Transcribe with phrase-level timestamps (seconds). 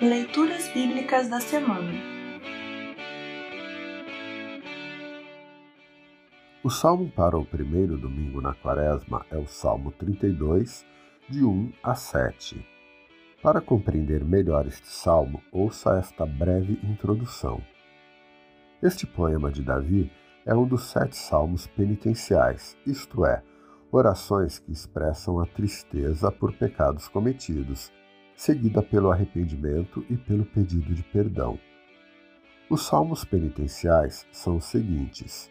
[0.00, 1.92] Leituras Bíblicas da Semana
[6.62, 10.86] O salmo para o primeiro domingo na quaresma é o Salmo 32,
[11.28, 12.64] de 1 a 7.
[13.42, 17.60] Para compreender melhor este salmo, ouça esta breve introdução.
[18.80, 20.12] Este poema de Davi
[20.46, 23.42] é um dos sete salmos penitenciais, isto é,
[23.90, 27.90] orações que expressam a tristeza por pecados cometidos
[28.38, 31.58] seguida pelo arrependimento e pelo pedido de perdão.
[32.70, 35.50] Os salmos penitenciais são os seguintes: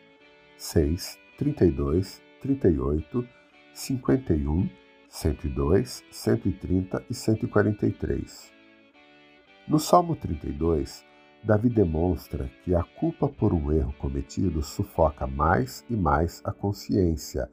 [0.56, 3.28] 6, 32, 38,
[3.74, 4.70] 51,
[5.10, 8.54] 102, 130 e 143.
[9.68, 11.06] No Salmo 32,
[11.44, 17.50] Davi demonstra que a culpa por um erro cometido sufoca mais e mais a consciência,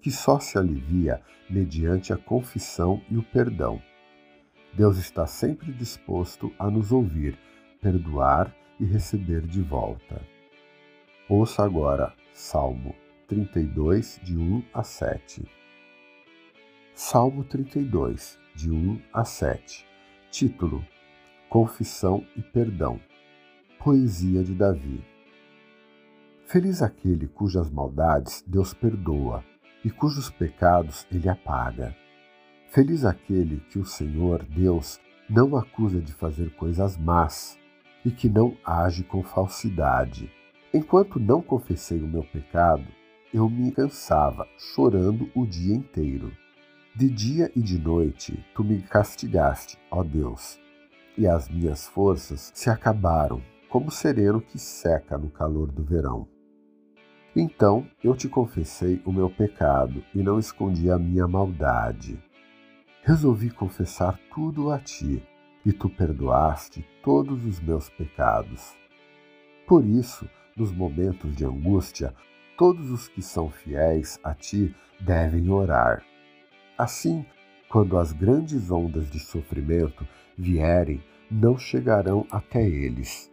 [0.00, 3.80] que só se alivia mediante a confissão e o perdão.
[4.74, 7.38] Deus está sempre disposto a nos ouvir,
[7.80, 10.20] perdoar e receber de volta.
[11.28, 12.94] Ouça agora Salmo
[13.28, 15.44] 32, de 1 a 7.
[16.94, 19.86] Salmo 32, de 1 a 7.
[20.30, 20.84] Título:
[21.50, 22.98] Confissão e Perdão.
[23.78, 25.04] Poesia de Davi.
[26.46, 29.44] Feliz aquele cujas maldades Deus perdoa
[29.84, 31.94] e cujos pecados ele apaga.
[32.72, 37.58] Feliz aquele que o Senhor, Deus, não acusa de fazer coisas más
[38.02, 40.32] e que não age com falsidade.
[40.72, 42.86] Enquanto não confessei o meu pecado,
[43.30, 46.32] eu me cansava, chorando o dia inteiro.
[46.96, 50.58] De dia e de noite tu me castigaste, ó Deus,
[51.18, 56.26] e as minhas forças se acabaram, como sereno que seca no calor do verão.
[57.36, 62.18] Então eu te confessei o meu pecado e não escondi a minha maldade
[63.02, 65.20] resolvi confessar tudo a ti,
[65.66, 68.76] e tu perdoaste todos os meus pecados.
[69.66, 72.14] Por isso, nos momentos de angústia,
[72.56, 76.04] todos os que são fiéis a ti devem orar.
[76.78, 77.26] Assim,
[77.68, 83.32] quando as grandes ondas de sofrimento vierem, não chegarão até eles.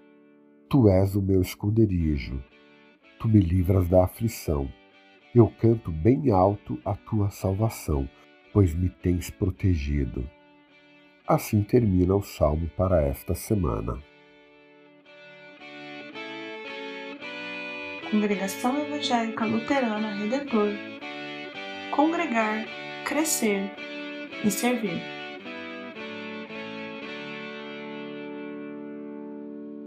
[0.67, 2.41] Tu és o meu esconderijo.
[3.19, 4.71] Tu me livras da aflição.
[5.33, 8.09] Eu canto bem alto a tua salvação
[8.53, 10.29] pois me tens protegido.
[11.27, 14.01] Assim termina o salmo para esta semana.
[18.09, 20.69] Congregação Evangélica Luterana Redentor
[21.91, 22.65] Congregar,
[23.05, 23.71] Crescer
[24.43, 25.18] e Servir.